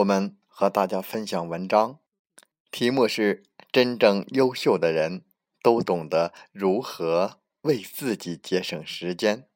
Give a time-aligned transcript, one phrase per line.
[0.00, 1.98] 我们和大家分享文章，
[2.70, 5.26] 题目是“真正优秀的人
[5.62, 9.46] 都懂得如何为自己节省时间”。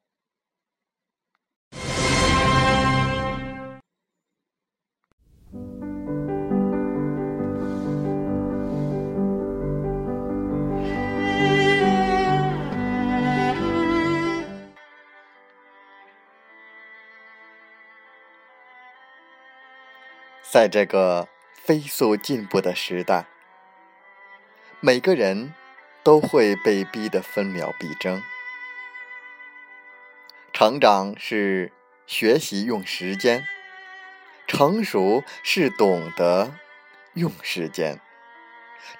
[20.55, 23.25] 在这个飞速进步的时代，
[24.79, 25.53] 每个人
[26.01, 28.23] 都会被逼得分秒必争。
[30.53, 31.73] 成长是
[32.07, 33.45] 学习用时间，
[34.47, 36.53] 成熟是懂得
[37.15, 37.99] 用时间，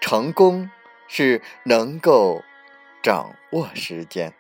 [0.02, 0.70] 成功
[1.08, 2.44] 是能够
[3.02, 4.34] 掌握时间。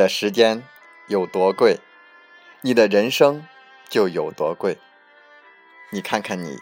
[0.00, 0.62] 的时间
[1.08, 1.78] 有多贵，
[2.62, 3.46] 你的人生
[3.86, 4.78] 就有多贵。
[5.90, 6.58] 你看看你，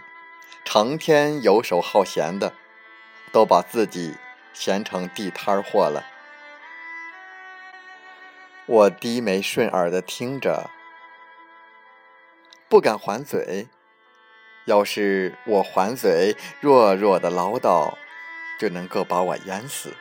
[0.64, 2.52] 成天游手好闲的，
[3.30, 4.16] 都把自己
[4.52, 6.04] 闲成地摊货了。
[8.66, 10.68] 我低眉顺耳的听着，
[12.68, 13.68] 不敢还嘴。
[14.64, 17.94] 要是我还嘴，弱弱的唠叨
[18.58, 19.94] 就能够把我淹死。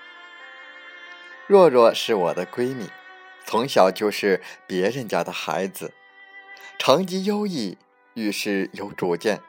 [1.45, 2.89] 若若是我的闺蜜。
[3.47, 5.93] 从小就是别人家的孩子，
[6.77, 7.77] 成绩优异，
[8.13, 9.39] 遇事有主见，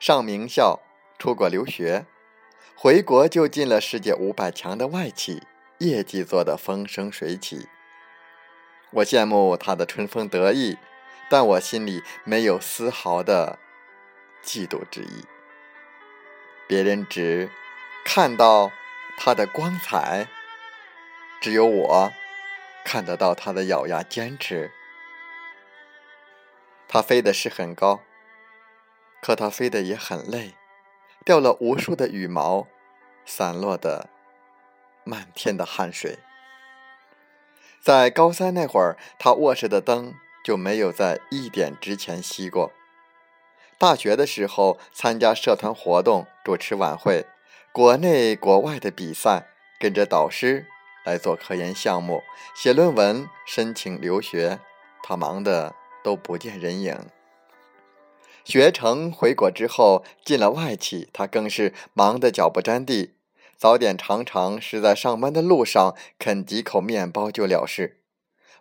[0.00, 0.80] 上名校，
[1.18, 2.06] 出国留学，
[2.74, 5.42] 回国就进了世界五百强的外企，
[5.76, 7.68] 业绩做得风生水起。
[8.92, 10.78] 我羡慕他的春风得意，
[11.28, 13.58] 但我心里没有丝毫的
[14.42, 15.26] 嫉妒之意。
[16.66, 17.50] 别人只
[18.06, 18.72] 看到
[19.18, 20.28] 他的光彩，
[21.42, 22.10] 只有我。
[22.90, 24.72] 看得到他的咬牙坚持，
[26.88, 28.00] 他飞的是很高，
[29.20, 30.54] 可他飞的也很累，
[31.22, 32.66] 掉了无数的羽毛，
[33.26, 34.08] 散落的
[35.04, 36.18] 漫天的汗水。
[37.78, 42.72] 在高三那会儿，他卧室的灯就没有在一点之前熄过。
[43.76, 47.26] 大学的时候，参加社团活动，主持晚会，
[47.70, 50.66] 国内国外的比赛，跟着导师。
[51.08, 52.22] 来做科研项目、
[52.54, 54.58] 写论文、申请留学，
[55.02, 55.74] 他忙得
[56.04, 56.98] 都不见人影。
[58.44, 63.14] 学成回国之后，进了外企，他更是忙得脚不沾地。
[63.56, 68.02] 早点常常是在上班的路上啃几口面包就了事，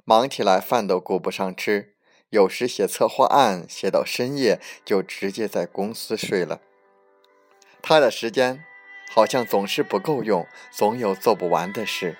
[0.05, 1.95] 忙起来饭都顾不上吃。
[2.29, 6.61] 有时写策划案写到深夜，就直接在公司睡了。
[7.81, 8.63] 他的时间
[9.13, 12.17] 好像总是不够用，总有做不完的事。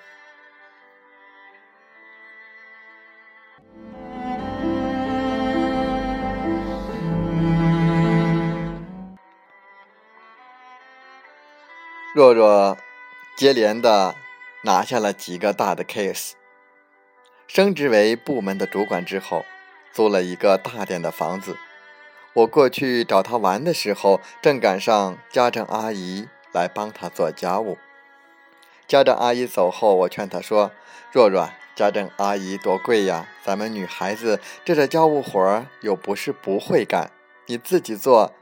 [12.18, 12.76] 若若
[13.36, 14.16] 接连的
[14.62, 16.32] 拿下了几个大的 case，
[17.46, 19.44] 升职为部门的主管之后，
[19.92, 21.56] 租了一个大点的房子。
[22.32, 27.78] 我过去找他玩的时候，正赶上家政阿姨来帮他做家务。
[28.88, 30.72] 家政阿姨走后，我劝他说
[31.14, 37.12] ：“若若，家政阿姨多贵呀，咱们女孩子这点家务活又不是不会干，
[37.46, 38.32] 你自己做，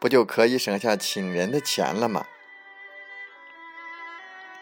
[0.00, 2.26] 不就可以省下请人的钱了吗？”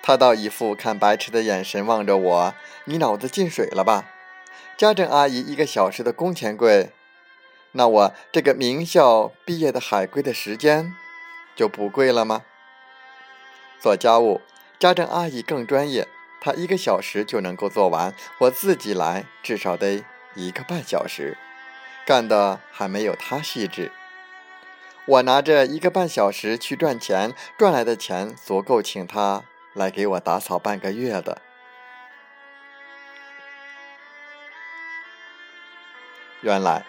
[0.02, 2.54] 他倒一副看白痴的眼神望着我
[2.86, 4.10] ：“你脑子进水了吧？
[4.76, 6.90] 家政阿姨一个小时的工钱贵，
[7.72, 10.94] 那我这个名校毕业的海归的时间
[11.54, 12.44] 就不贵了吗？
[13.78, 14.40] 做家务，
[14.78, 16.08] 家政阿姨更专业，
[16.40, 20.02] 她一个小时就能够做完，我自己来至少得
[20.34, 21.36] 一个半小时，
[22.06, 23.92] 干的还没有她细致。
[25.04, 29.44] 我拿着一个半小时去赚钱，赚来的钱足够请她。”
[29.74, 31.40] 来给我打扫半个月的。
[36.42, 36.86] 原来，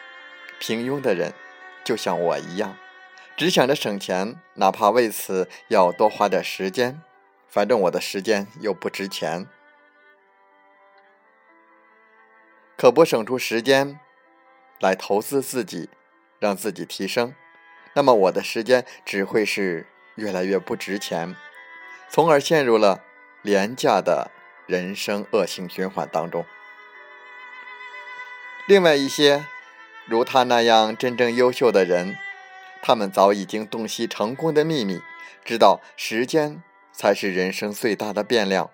[0.59, 1.33] 平庸的人
[1.83, 2.77] 就像我一样，
[3.35, 7.01] 只想着省钱，哪怕为此要多花点时间，
[7.49, 9.45] 反正我的时间又不值钱，
[12.77, 13.99] 可不省出时间
[14.79, 15.89] 来投资自己，
[16.39, 17.35] 让自己提升，
[17.93, 19.85] 那么我的时间只会是
[20.15, 21.35] 越来越不值钱。
[22.13, 23.01] 从而陷入了
[23.41, 24.31] 廉价的
[24.67, 26.45] 人生恶性循环当中。
[28.67, 29.45] 另外一些
[30.05, 32.17] 如他那样真正优秀的人，
[32.81, 34.99] 他们早已经洞悉成功的秘密，
[35.45, 36.61] 知道时间
[36.91, 38.69] 才是人生最大的变量，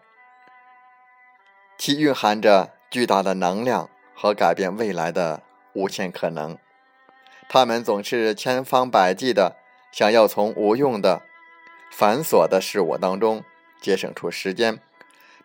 [1.78, 5.44] 其蕴含着巨大的能量和改变未来的
[5.74, 6.58] 无限可能。
[7.48, 9.58] 他们总是千方百计的
[9.92, 11.27] 想要从无用的。
[11.92, 13.44] 繁琐的事物当中
[13.82, 14.80] 节省出时间，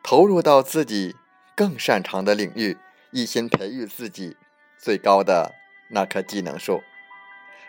[0.03, 1.17] 投入到自己
[1.57, 2.77] 更擅长的领域，
[3.11, 4.37] 一心培育自己
[4.79, 5.55] 最高的
[5.91, 6.83] 那棵技能树。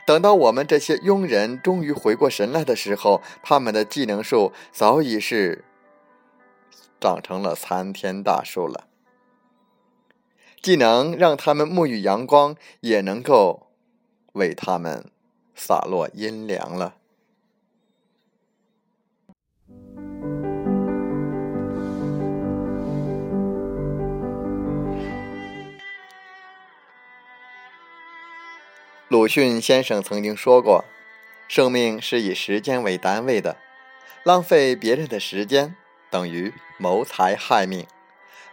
[0.06, 5.64] 等到我们这些庸人终于回过神来的时候，他们的技能树早已是
[7.00, 8.88] 长成了参天大树了。
[10.62, 13.68] 既能让他们沐浴阳光，也能够
[14.34, 15.10] 为他们
[15.56, 16.96] 洒落阴凉了。
[29.14, 30.86] 鲁迅先生曾经说过
[31.48, 33.58] ：“生命是以时间为单位的，
[34.24, 35.76] 浪费别人的时间
[36.10, 37.86] 等于谋财害命，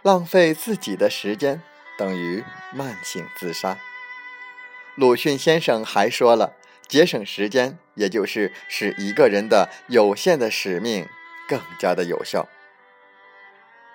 [0.03, 1.63] 浪费自己的时间
[1.97, 3.79] 等于慢性自杀。”
[4.93, 6.53] 鲁迅先生还说了
[6.87, 11.07] ：“节省时间，也就是使一个人的有限的使命
[11.49, 12.47] 更加的有效，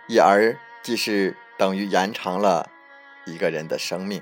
[0.08, 2.68] 一而即是等于延长了
[3.24, 4.20] 一个人的生命。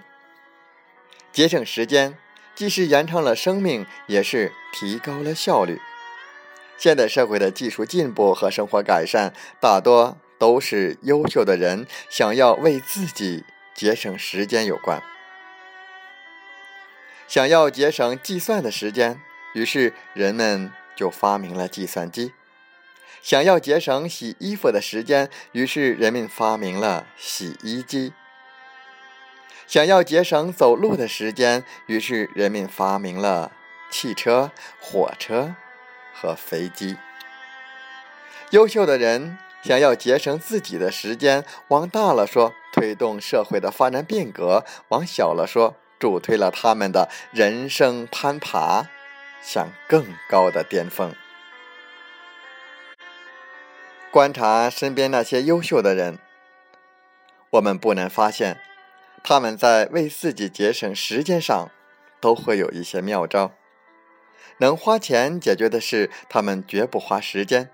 [1.32, 2.14] 节省时间。”
[2.54, 5.80] 既是延长了生命，也是提高了效率。
[6.76, 13.44] 现代社会的技术进步和生活改善，大多都是优秀的人想要为自己
[13.74, 15.02] 节省时间有关。
[17.26, 19.20] 想要节省计算的时间，
[19.54, 22.32] 于是人们就发明了计算机；
[23.22, 28.12] 想要节省洗衣服的时间，于是人们发明了洗衣机。
[29.66, 33.52] 想要节省走路的时间，于是人们发明了
[33.90, 35.54] 汽车、火车
[36.12, 36.96] 和飞机。
[38.50, 48.88] 优秀的人想要节省自己的时间，往大了说，推动社会的发展变革；往小了说，助推了他们的人生攀爬
[49.42, 51.14] 向更高的巅峰。
[54.10, 56.18] 观察身边那些优秀的人，
[57.50, 58.60] 我们不难发现。
[59.26, 61.70] 他们在为自己节省时间上，
[62.20, 63.52] 都会有一些妙招。
[64.58, 67.70] 能花钱解决的事，他们绝不花时间，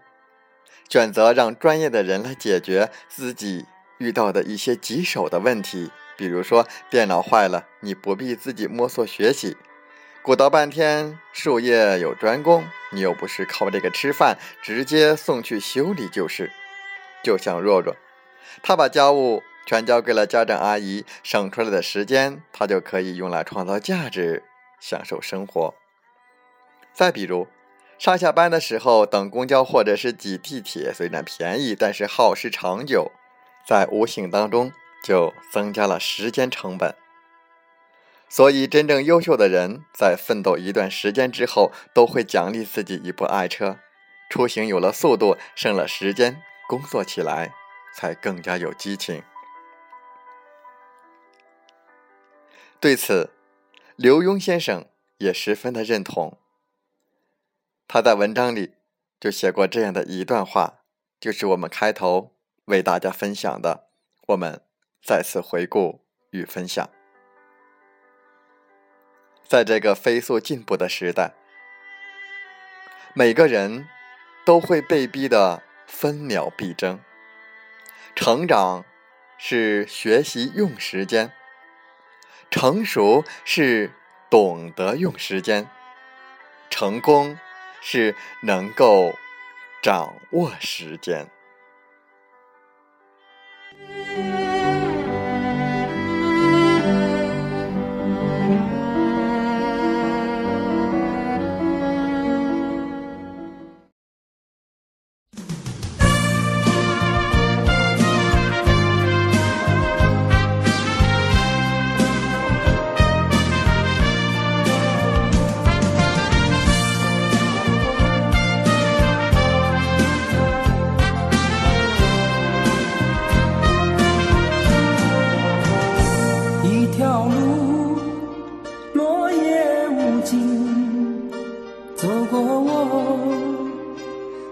[0.89, 3.67] 选择让专业的人来解决自己
[3.99, 5.91] 遇到的一些棘手的问题。
[6.17, 9.57] 比如说，电脑坏了，你不必自己摸索学习，
[10.23, 16.53] 鼓捣半天，术业有专攻，你又不是靠这个吃饭，直接送去修理就是。
[17.25, 17.97] 就像若若，
[18.63, 19.43] 她把家务。
[19.71, 24.43] 全交给了家长阿姨，省出来的时间，他就可以用来创造价值，
[24.81, 25.77] 享受生活。
[26.93, 27.47] 再比如，
[27.97, 33.13] 上下班的时候等公交或者是挤地铁，虽然便宜，但是耗时长久，
[33.65, 34.73] 在无形当中
[35.05, 36.97] 就增加了时间成本。
[38.29, 43.79] 所以，真正优秀的人在奋斗一段时间之后，都会奖励自己一部爱车，
[44.29, 47.53] 出行有了速度，省了时间，工作起来
[47.95, 49.23] 才更加有激情。
[52.81, 53.29] 对此，
[53.95, 54.87] 刘墉先生
[55.19, 56.39] 也十分的认同。
[57.87, 58.73] 他在文章里
[59.21, 60.81] 就写过这样的一段话，
[61.21, 62.35] 就是我们开头
[62.65, 63.91] 为大家分享的。
[64.29, 64.63] 我们
[65.05, 66.89] 再次回顾与分享，
[69.47, 71.35] 在这个飞速进步的时代，
[73.13, 73.89] 每个人
[74.47, 76.99] 都会被逼得分秒必争。
[78.15, 78.87] 成长
[79.37, 81.33] 是学习用时间，
[82.51, 83.93] 成熟是
[84.29, 85.69] 懂得用时间，
[86.69, 87.39] 成功
[87.81, 89.15] 是能够
[89.83, 91.29] 掌握时间。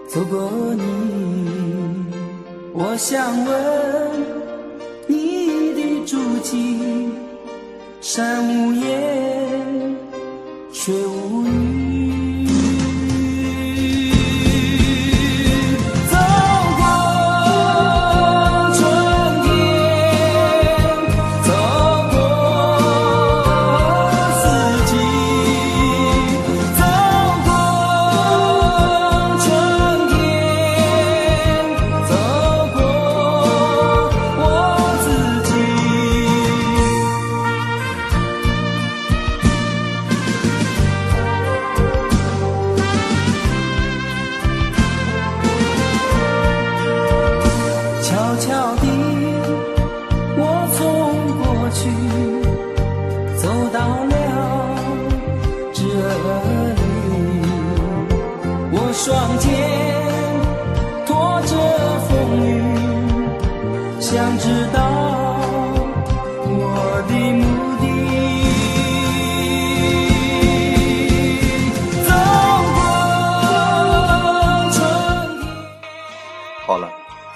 [0.07, 0.81] 走过你，
[2.73, 3.49] 我想问
[5.05, 7.11] 你的足迹，
[8.01, 9.95] 山无言，
[10.71, 11.28] 水无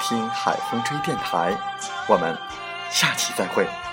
[0.00, 1.56] 听海风吹电台”。
[2.08, 2.36] 我们
[2.90, 3.87] 下期再会。